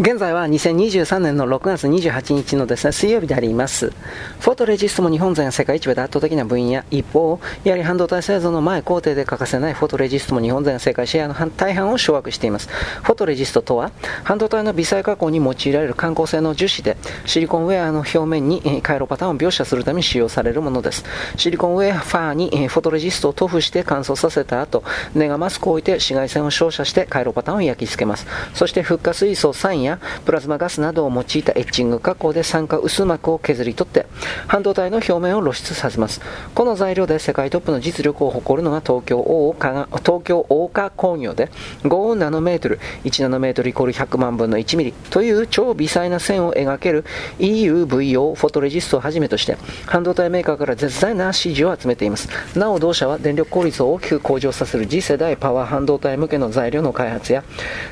[0.00, 3.92] 現在は2023年の6月28日のですね、水曜日であります。
[4.40, 6.82] フォトレジストも日本勢が世界一部で圧倒的な分野。
[6.90, 12.68] 一方、やはり半導体製造の前工程で欠かせないフォトレジストも日本勢が世界シェアの大半を掌握しています。
[13.04, 13.92] フォトレジストとは、
[14.24, 21.04] 半導体の微細加工に用いられる観光性の樹脂で、シリコンウェアの表面に回路パターンを描写するために使用されるものです。
[21.36, 24.82] シリコンウェアファーにフォトレジストを塗布して乾燥させた後、
[25.14, 28.26] ネガマスクを置いて紫外線を照射して回路パターンを焼き付けます。
[28.54, 29.93] そしてフッ化水素酸や
[30.24, 34.06] プラズマガスなどを用いたエッチング加工で酸化薄膜を削り取って
[34.46, 36.20] 半導体の表面を露出させます。
[36.54, 41.50] この材料で世界トップの実力を誇るのが東京大岡東京大岡工業で
[41.82, 47.04] 5ナノメートル1ナノメートルイコール100万分の1ミリという超微細な線を描ける
[47.38, 49.56] EUVO フォトレジストをはじめとして
[49.86, 52.28] 半導体メーカーから絶大な支持を集めています。
[52.58, 57.42] なお同社は電力効率を大きく向上させる次世代パワー半導体向けの材料の開発や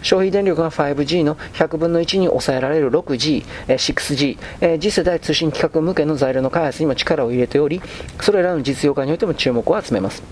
[0.03, 7.83] 消費電力が 5G の100分分の1に抑えられる 6G、6G、次世代通信規格向けの材料の開発にも力を入れており、
[8.20, 10.22] それらの実用化においても注目を集めます。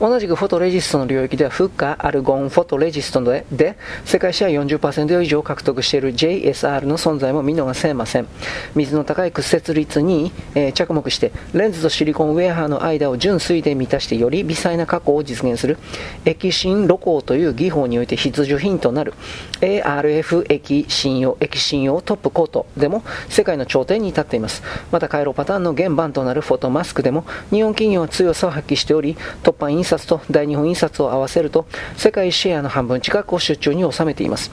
[0.00, 8.28] 同じくフォトレジストの領域ではフッカアルゴンフォトレジストでで世界シェア40%以上獲得している JSR の存在も見逃せません。
[8.74, 15.78] 水の高い屈折率に、えー、着目してレンズとシリコンウェアハーの間を純水で満たしてより微細な加工を実現する
[16.24, 19.14] 液芯露光という技法において必需品となる
[19.60, 24.62] ARF 液芯用液芯用トップコートでも世界の頂点に立っています。
[24.90, 31.66] また回路パターンの原版となるフォトマスクでも日本企業は強さを発揮しておりトップ版印刷と大日本印刷を合わせると
[31.96, 34.50] 世界シェアの半分近くを出張に収めています。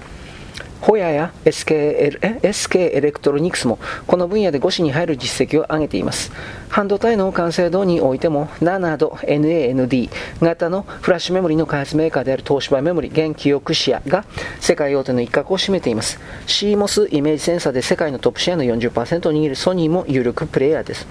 [0.81, 6.31] HOYA や SK, SK エレクトロニクスもこの分野で5指に入る実績を上げています。
[6.69, 10.09] 半導体の完成度においても NAND、NAND
[10.41, 14.25] 型のフラッシュメモリの開発メーカーである東芝メモリ現キオクシアが
[14.59, 16.19] 世界大手の一角を占めています。
[16.45, 21.08] CMOS イメージセンサーで世界のトップシェアの40%を握るソニーも有力プレイヤーです。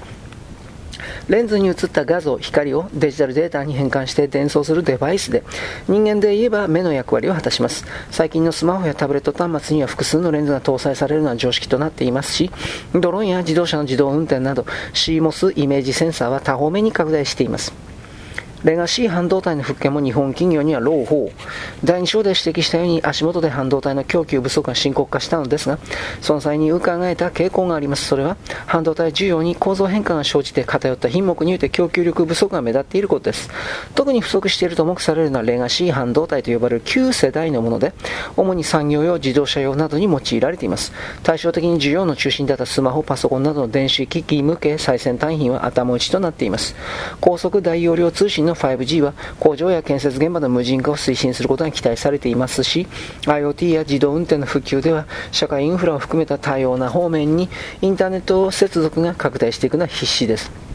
[1.28, 5.42] レンズに映った画像、光をデジタルデータに変換して伝送するデバイスで、
[5.88, 7.84] 人間で言えば目の役割を果たします。
[8.10, 12.50] 最近のスマホやタブレット端末には複数のレンズが搭載されるのは常識となっていますし、
[12.94, 17.94] ドローンや自動車の自動運転など CMOS イメージセンサーは多方面に拡大しています。
[18.64, 21.30] レガシー半導体の復権も日本企業には朗報。
[21.84, 25.78] 第2章で指摘したように足元で半導体の供給不足が深刻化したのですが、
[26.22, 28.06] その際に伺えた傾向があります。
[28.06, 33.50] それは、半導体需要に構造変化が生じて偏った品目において供給力不足が目立っていることです。
[33.94, 37.92] 特に不足していると目されるのはレガシー半導体と呼ばれる旧世代のもので、
[38.34, 40.94] 主に産業用、自動車用などに用いられています。
[41.22, 46.74] 対照的に需要の中心だったスマホ、パソコンなどの電子機器向け最先端品は頭打ちとなっています。
[47.20, 52.87] 高速大容量通信の 5G は工場や建設現場の無人化を推進することが期待されていますし
[53.22, 57.48] IoT や自動運転の普及では社会インフラを含めた多様な方面に
[57.81, 60.73] インターネット接続が拡大していくのは必至です。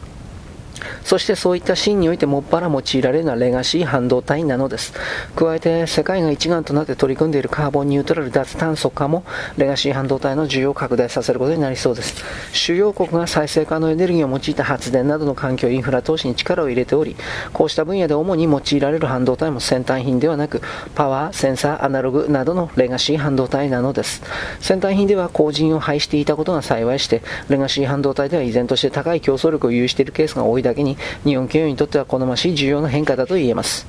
[1.04, 4.92] そしてそういったシーンにおいてもっぱら用いられるのはレガシー半導体なのです。
[5.36, 9.24] 加えて世界が一丸となって取り組んでいるカーボンニュートラル脱炭素化も
[9.56, 12.24] レガシー半導体の需要を拡大させることになりそうです。
[12.52, 17.16] 主要国が再生可能エネルギーを用いた発電などの環境インフラ投資に力を入れており、
[17.52, 20.62] こうした分野で主に用いられる半導体も先端品ではなく、
[20.94, 24.22] パワー、センサー、アナログなどのレガシー半導体なのです。
[24.60, 30.89] 先端品では後人を排していたことが幸いして、レガシー半導体では依然として高い競争力を有しているケースが多いだけに、
[31.24, 33.86] 日本企業にとっては好ましい重要な変化だと言えます。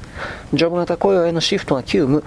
[0.53, 2.23] ジョブ型雇用へのシフトが急務。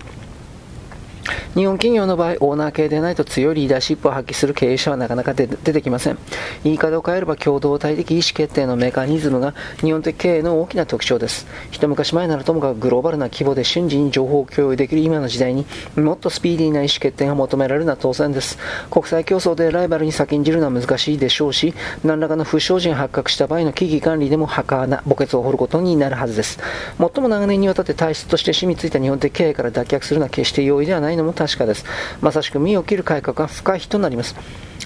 [1.55, 6.19] 日本企業の場合、オーナー系でないと強いリーダーシップを発揮する経営者はなかなか出てきません。
[6.65, 11.47] 言い方を変えれば共同体的意思決定のメカニズムが日本的経営の大きな特徴です。
[11.71, 18.59] 一昔前ならともかくグローバルな規模で瞬時に情報を共有できる今の時代にもっとスピーディーな意思決定が求められるのは当然です。
[18.91, 21.75] 国際競争でライバルに先んじるのは難しいでしょうし、
[22.05, 26.59] 何らかの不祥事が発覚した場合の危機管理でも墓穴、墓穴を掘ることになるはずです。
[26.99, 31.85] 最も長年にわたって体質として染みついた日本的経営から脱却するのは決して容易ではないのも確かです。
[32.21, 34.35] まさしく身を切る改革が不可避となります。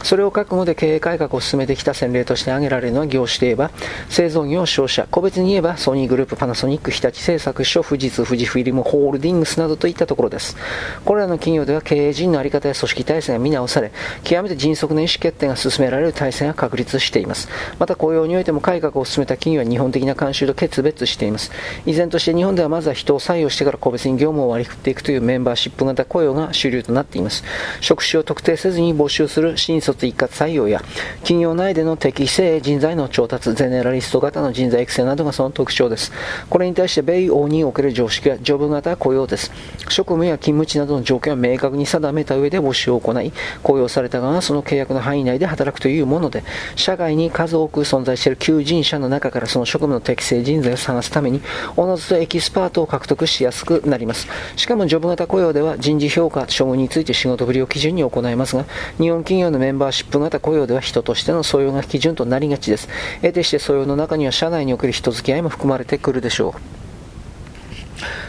[0.03, 3.71] それを覚悟で経営改革を進めてきた先例として挙げられるのは業種で言えば、
[4.09, 10.57] 製造業、商社、個別に言えばソニーグループ、パナソニック、日立製作所、富士通、富士フィルム、ホールディングスなどといったところです。
[11.05, 13.91] これらの企業では経営陣の在り方や組織体制が見直され、
[14.23, 17.49] 極めて迅速な意思決定が進められる体制が確立しています。
[17.79, 21.51] また雇用においても改革を進めた企業は日本的な慣習と決別しています。
[21.87, 27.45] 依然として日本ではまずは人を採用してから個別に業務を割り振っていくというメンバーシップ型雇雇用が主流となっています。
[27.81, 30.83] 職種を特定せずに募集する新卒一括採用や、
[31.21, 36.13] 企業内での適正人材の調達、ゼネラリスト型の人材育成などがその特徴です。
[36.51, 39.53] これに対して米欧における常識はジョブ型雇用です。
[39.89, 43.33] 職務や勤務地などの条件を明確に定めた上で募集を行い、
[43.63, 46.43] 雇用された側がその契約の範囲内で働くというもので、
[46.75, 51.41] 社外に数多く存在している求人者の中からその職務の適正人材を探すために、
[51.77, 54.27] おのずとエキスパートを獲得しやすくなります。
[54.57, 58.65] しかもジョブ型雇用では人事評価、処遇について仕事ぶりを基準に行いますが、
[58.99, 62.89] 日本企業のメンバーシップ型雇用では人としての素養が基準となりがちです。
[63.23, 66.61] 得てして素養の中には社内における人付き合いも含まれてくるでしょう。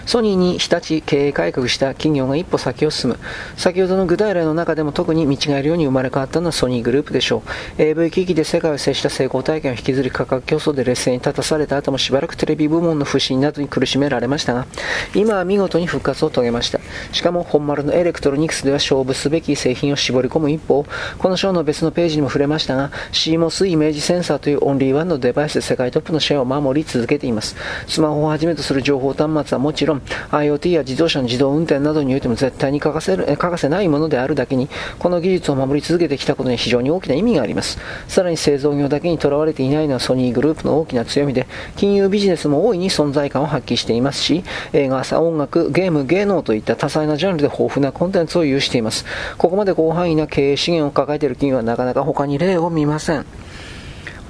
[0.10, 3.20] ソニーに日立経営改革した企業が一歩先を進む。
[3.58, 7.44] 先ほどの具体例の中でも特に見違えるように生まれ変わったのはソニーグループでしょ
[7.78, 7.80] う。
[7.80, 14.66] AV 機器で世界を制した成功体験を引きずり価格競争で劣勢に立たされた後もしばらくテレビ部門の不振などに苦しめられましたが、
[15.14, 16.80] 今は見事に復活を遂げました。
[17.12, 20.88] しかも本丸のエレクトロニクスでは勝負すべき製品を絞り込む一方、
[21.20, 27.56] この章の別のページにも触れましたが、CMOS イメージセンサーというオンリーワンのデバイスで世界トップのシェアを守り続けています。
[27.88, 29.99] スマホをはじめとする情報端末はもちろん、
[30.32, 34.70] IoT や自動車の自動運転などにおいても絶対に欠かせる欠かせないものであるだけに、
[35.00, 37.80] この技術を守り続けてきたことに非常に大きな意味があります。
[38.08, 44.44] さらに製造業だけにとらわれていないのはソニーグループの大きな強みで、金融ビジネスも大いに存在感を発揮していますし、
[44.74, 49.06] 映画、音楽、ゲーム、芸能といった多彩なジャンルで豊富なコンテンツを有しています。
[49.38, 53.26] ここまで広範囲な経営資源を抱えている企業はなかなか他に例を見ません。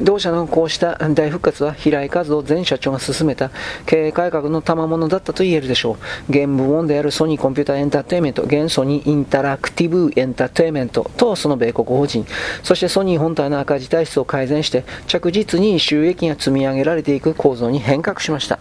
[0.01, 3.51] 同社のこうした大復活は平井和夫前社長が進めた
[3.85, 5.97] 経営改革の賜物だったと言えるでしょ
[6.29, 6.31] う。
[6.31, 12.25] 現部門であるソニーコンピューターエンターテイメント、現ソニーインタラクティブエンターテイメントとその米国法人、
[12.63, 18.59] そしてソニー本体の赤字体質を改善して着実に収益が積み上げられていく構造に変革しました。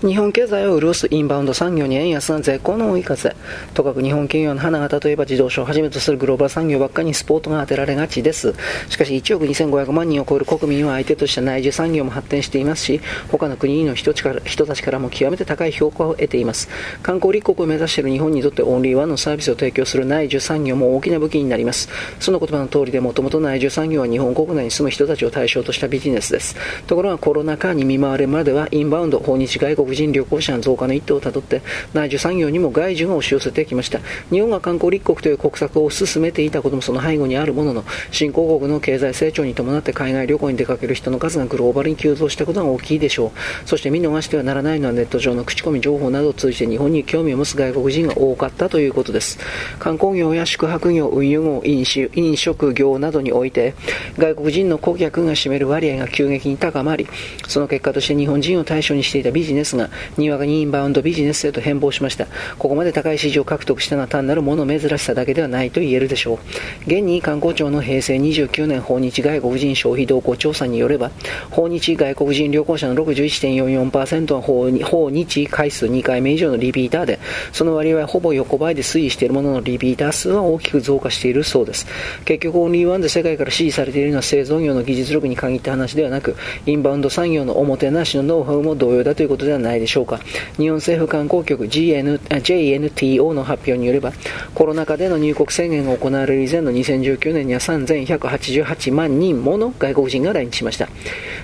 [0.00, 3.34] 日本経済を潤すインバウンド産業に円安が絶好の追い風。
[3.74, 8.54] とかく日本企業の花形といえば自動車をはじめとするグローバル産業ばっかりにスポートが当てられがちです。
[8.88, 13.00] しかし1億2500万人を超える国民を相手とした内需産業も発展していますし、
[13.32, 16.68] 他の国の人人たちからも極めて高い評価を得ています。
[17.02, 21.88] 観光立国を目指している日本にとってオンリーワンのサービスを提供する内需産業も大きな武器になります。
[22.20, 26.54] その言葉の通りでもともと内需産業は日本国内に住む人たちを対象としたビジネスです。
[26.86, 31.62] ところがコロナ禍に見舞われるまではインバウンド、訪日外国国人旅行者の増加の一途をたどって
[31.94, 34.00] 内需産業にも外需が押し寄せてきました。
[34.30, 43.68] 日本が観光立国という国策を進めていたこともその背後にあるものの新興国の経済成長に伴って海外旅行に出かける人の数がグローバルに急増したことが大きいでしょう。
[43.68, 49.38] そして見逃してはならないのはネット上の口コミ情報などを通じて日本に興味を持つ外国人が多かったということです。
[49.78, 53.74] 観光業や宿泊業運輸業飲酒飲食業などにおいて
[54.18, 57.06] 外国人の顧客が占める割合が急激に高まり
[57.46, 59.77] その結果として日本人を対象にしていたビジネスが
[60.16, 62.26] にわかにインバウンドビジネスへと変貌しました。
[62.58, 66.38] ここまで高い市場を獲得したのは単なるもの珍しさだけではないと言えるでしょう。
[66.86, 71.10] 現に観光庁の平成29年訪日外国人消費動向調査によれば、
[71.50, 77.18] 訪日外国人旅行者の61.44%は訪訪日回数2回目以上のリピーターで、
[77.52, 81.86] その割合はほぼ横ばいで推移しているもののリピーター数は大きく増加しているそうです。
[82.24, 86.36] 結局オンリーワンで世界から支持されているのは製造業の技術力に限った話ではなく、
[86.66, 90.18] インバウンド産業のおもてなしのノウハウも同様だということではないないでしょうか。
[90.56, 94.12] 日本政府観光局 GN JNTO の発表によれば、
[94.54, 100.88] コロナ禍での入国制限が行われる以前の2019年には3188万人もの外国人が来日しました。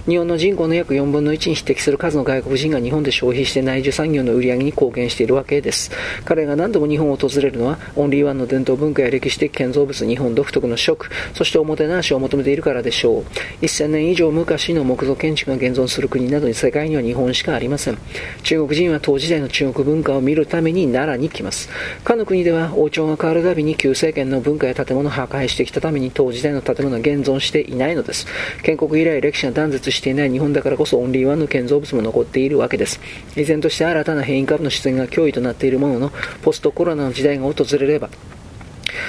[0.07, 5.91] 日本の人口の約4分の1に匹敵する数の外国人が日本で消費して内需産業の売り上げに貢献しているわけです。
[6.27, 13.25] 彼が何度も日本を訪れるのは、オンリーワンの伝統文化や歴史的建造物、日本独特の食、そしておもてなしを求めているからでしょう。
[13.63, 17.97] 1000年以上昔の木造建築が現存する国などに世界には日本しかありません。
[18.43, 21.71] 中国人は当時代の中国文化を見るために奈良に来ます。
[22.05, 28.27] かの国では王朝が変わるたびに旧政権の文化や建物を破壊してきたために当時代の建物は現存していないのです。
[28.63, 33.01] 建国以来歴史が断絶していない日本だからこそオンリーワンの建造物も残っているわけです。
[33.37, 38.11] 依然として新たな変異株の出現が脅威となっているものの、ポストコロナの時代が訪れれば、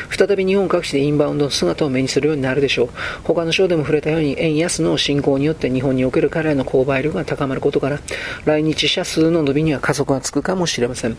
[0.09, 2.89] 再び日本各地でインバウンドの姿を目にするようになるでしょう。
[3.23, 7.99] 他の章でも触れたように、円安の進行によって日本における彼らの購買力が高まることから、
[8.45, 11.17] 来日者数の伸びには加速がつくかもしれません。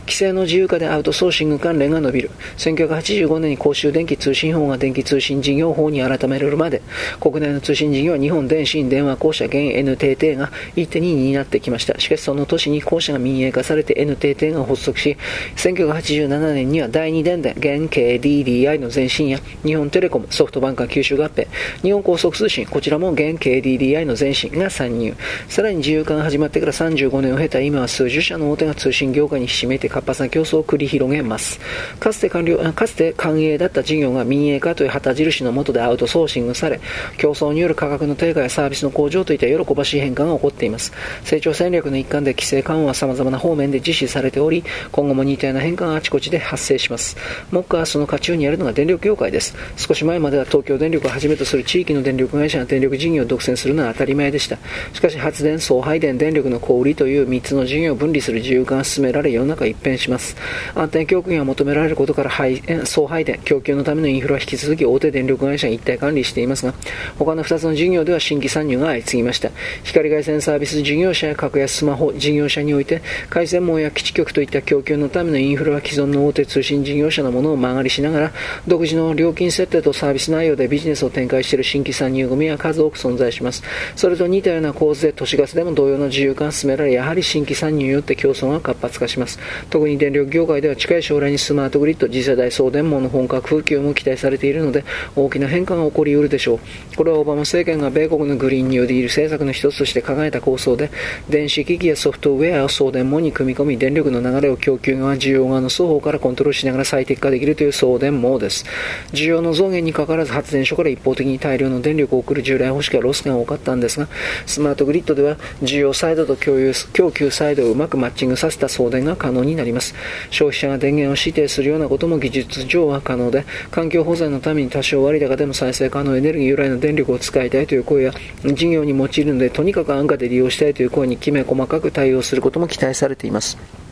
[0.00, 2.30] 規制の自由化でアウトソーシング関連が伸びる。
[2.56, 6.82] 1985年に公衆電気通信法が電気通信事業法に改められるまで、
[7.20, 11.98] 国内の通信事業は日本電信電話公社現 NTT が一手に担ってきました。
[11.98, 15.16] しかしその年に公社が民営化されて NTT が発足し、
[15.56, 21.46] 1987年には第二電電現経 KDDI の前身や日本テレコム、ソフトバンクが吸収合併、
[21.82, 25.14] 日本高速通信、こちらも現 KDDI の前身が参入。
[25.48, 31.60] さらに自由化が始まってから35年を経た今は数十社の大手が通信業界にひしめいて活発な競争を繰り広げます。
[32.00, 36.80] かつて完了、かつて繁栄だった事業が民営化という旗印の下でアウトソーシングされ、
[37.18, 40.92] 競争による価格の低下やサービスの向上といった喜ばしい変化が起こっています。
[41.24, 47.16] 成長戦略の一環で規制緩和は様々な方面で実施されており、今後も似たような変化があちこちで発生します。
[47.50, 49.56] 目下その渦中にあるのが電力業界です。
[49.76, 54.56] 少し前までは東京電力をはじめとする地域の電力会社が電力事業を独占するのは当たり前でした。
[54.92, 60.36] しかし発電、送配電、電力の小売りという3つの事業を分離する自由化が進められ世の中一変します。
[60.76, 66.74] 安定供給が求められることから配送配電、供給のためのインフラは引き続き大手電力会社が一体管理していますが、
[67.18, 69.50] 他の2つの事業では新規参入が相次ぎました。
[69.82, 78.32] 光回線サービス事業者や格安スマホ事業者において、回線網や基地局といった供給のためのインフラは既存の大手通信事業者のものを曲がりしながら、
[78.66, 83.62] 独自の料金設定とサービス内容でビジネスを展開している新規参入組は数多く存在します。
[83.96, 89.38] それと似たような構図で都市ガスでも同様の自由化が進められ、やはり新規参入によって競争が活発化します。
[89.70, 94.84] 特に電力業界では近い将来にスマートグリッド、次世代送電網の本格普及も期待されているので、
[95.16, 96.96] 大きな変化が起こりうるでしょう。
[96.96, 100.90] これはオバマ政権が米国のグリーンニューディール政策の一つとして考えた構想で、
[101.28, 108.64] 電子機器やソフトウェアを送電網に組み込み、電力の流れを供給側、需要側の双方からコントロールしながら最適化できるという送電網です。
[109.12, 114.08] 需要の増減にかかわらず発電所から一方的に大量の電力を送る従来方式はロスが多かったんですが、
[114.46, 119.94] スマートグリッドでは需要サイドと共有供給サイドをうまくマッチングさせた送電が可能になります。
[120.30, 128.12] 消費者が電源を指定するようなことも技術上は可能で、環境保全のために多少割高でも再生可能エネルギー由来の電力を使いたいという声や、
[128.44, 133.87] 事業に用いるのでとにかく安価で利用したいという声にきめ細かく対応することも期待されています。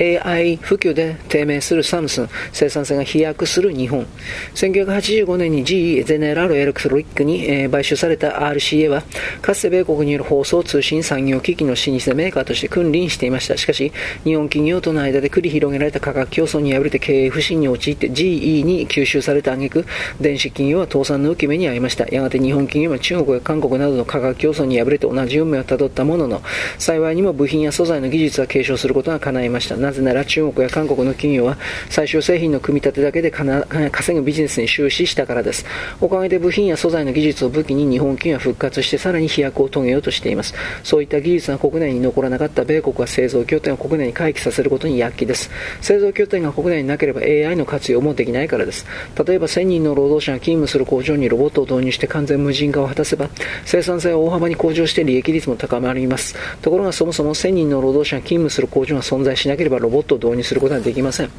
[0.00, 4.06] AI 普及で低迷するサムスン、生産性が飛躍する日本。
[4.54, 9.02] 1985年に GE ゼネラルエレクトロニックに、えー、買収された RCA は、
[9.42, 13.58] かつて米国による放送通信産業機器の老舗メーカーとして君臨していました。
[13.58, 13.92] しかし、
[14.24, 19.84] 日本企業との間で繰り広げられた価格競争に敗れて経営不振に陥って GE に吸収された挙句、
[20.18, 22.08] 電子企業は倒産の受け目に遭いました。
[22.08, 26.42] やがて日本企業は中国や韓国などの価格競争に敗れて同じ運命をたどったものの、
[26.78, 29.89] 幸いにも部品や素材の技術は継承することが叶いました。
[29.90, 35.66] なぜなら中国や韓国の企業は最終製品の組み立てだけで稼ぐビジネスに終始したからです。
[36.00, 40.54] おかげで部品や素材の技術を武器に日本企業は復活してさらに飛躍を遂げようとしています。
[40.84, 45.50] そういった技術が国内に残らなかった米国は製造拠点を国内に回帰させることに躍起です。
[45.80, 48.86] 製造拠点が国内になければ AI の活用もできないからです。
[49.26, 53.28] 例えば1000人の労働者が勤務する工場にロボットを導入して完全無人化を果たせば
[53.64, 56.36] 生産性は大幅に向上して利益率も高まります。
[56.62, 61.30] ところがそもそも1000人の労働者が勤務する工場が存在しなければロボットを導入することはできません。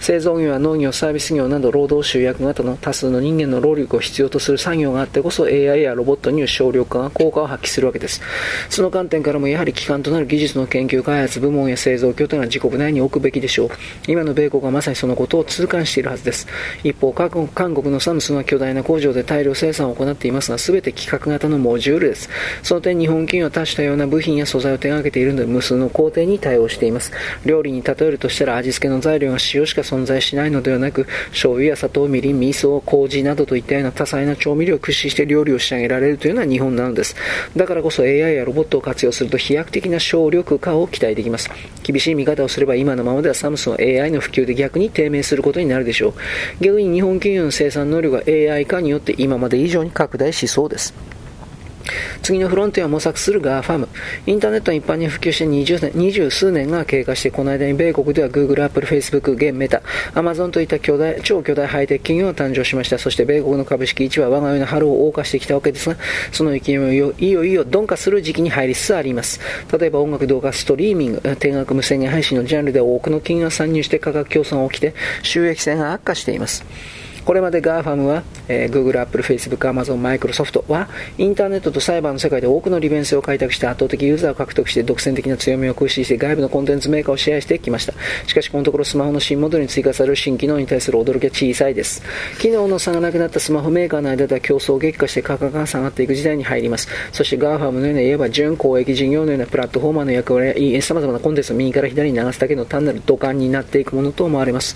[0.00, 8.20] 製造業や農業、サービス業など労働集約型の多数の人間の労力を必要とする作業があってこそ AI やロボットによる省力化が効果を発揮するわけです。
[8.68, 13.70] その観点からもやはり基幹となる技術の研究開発部門や製造拠点は自国内に置くべきでしょう。
[14.06, 16.46] 今の米国はまさにそのことを痛感しているはずです。
[16.82, 17.30] 一方、韓
[17.74, 22.28] 国のサムスンは巨大な工場で大量生産を行っていますが、全て規格型のモジュールです。
[22.62, 27.12] その点、日本企業は多種多様な部品や素材を手掛けているので、無数の工程に対応しています。
[27.44, 37.16] 料理に例えるとしたら味付けの材料が塩しか存在しないのではなく、醤油や砂糖、みりん、味噌、麹などといったような多彩な調味料を駆使して料理を仕上げられるというのは日本なのです。
[37.56, 41.50] だからこそ AI やロボットを活用すると飛躍的な省力化を期待できます。
[41.82, 46.14] 厳しい見方をすれば今のままではサムスンは AI の普及で逆に低迷することになるでしょう。
[46.60, 50.94] 逆に日本企業の生産能力が AI 化によって今まで以上に拡大しそうです。
[52.22, 53.88] 次のフロンティアを模索する GAFAM。
[54.26, 59.82] インターネットが一般に普及して20年、二十数年が経過して、この間に米国では Google、Apple、Facebook、現メタ、
[60.14, 62.98] Amazon といった巨大、超巨大ハイテク企業が誕生しました。
[62.98, 65.96] そして米国の株式市場は我が世の春を謳歌してきたわけですが、
[66.32, 69.40] その勢いをいよいよ鈍化する時期に入りつつあります。
[69.76, 76.64] 例えば音楽動画ストリーミング、定額無制限配信のジャンルでは多くの企業が参入して価格競争が起きて、収益性が悪化しています。
[77.30, 87.92] これまで GAFAM は、えー、Google、Apple、Facebook、Amazon、Microsoft はインターネットとサイバーの世界で多くの利便性を開拓して圧倒的ユーザーを獲得して独占的な強みを駆使して外部のコンテンツメーカーを支配してきました。
[88.26, 92.02] しかしこのところスマホの新モデルに追加される新機能に対する驚きは小さいです。
[92.40, 96.88] 機能の差がなくなったスマホメーカーの間では競争激化して価格が下がっていく時代に入ります。
[97.12, 104.74] そして GAFAM のような言えば準公益事業のようなプラットフォーマーの役割や様々なコンテンツを右から左に流すだけの単なる土管になっていくものと思われます。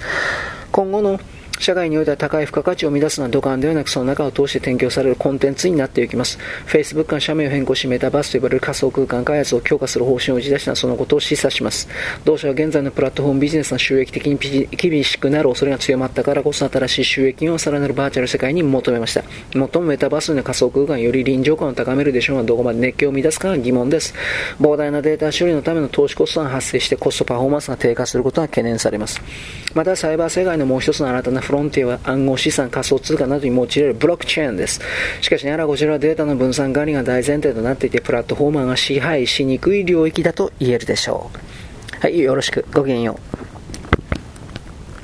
[0.71, 1.19] 今後の
[1.59, 6.39] 社会においては高い付加価値を生み出すのは土管ではなくその中を通して提供されるコンテンツになっていきます。
[6.67, 11.89] Facebook が社名を変更しメタバースと呼ばれる仮想空間開発を強化する方針を打ち出したのはそのことを示唆します。
[12.25, 14.37] 同社は現在のプラットフォームビジネスの収益的に
[14.71, 19.25] 厳しくなる恐れが強まったからこそ新しい収益をさらなるバーチャル世界に求めました。
[19.59, 24.15] もっともメタバースの仮想空間より臨場感を高めるでしょうがどこまで熱狂を生み出すかが疑問です。
[24.61, 29.21] 膨大なデータ処理のための投資コストが発生してコストパフォーマンスが低下することが懸念されます。
[29.75, 34.81] またサイバー世界のもう一つの新たなフロンティアは暗号資産、仮想通貨などに用いられるブロックチェーンです。
[35.21, 42.01] しかしながらこちらはデータの分散管理が大前提となっていて、プラットフォーマーが支配しにくい領域だと言えるでしょう。
[42.01, 42.65] はい、よろしく。
[42.73, 43.19] ごきげんよ
[43.53, 43.54] う。